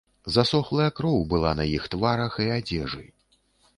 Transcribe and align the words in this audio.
Засохлая 0.35 0.87
кроў 1.01 1.19
была 1.35 1.51
на 1.61 1.67
іх 1.75 1.83
тварах 1.97 2.41
і 2.47 2.51
адзежы. 2.59 3.03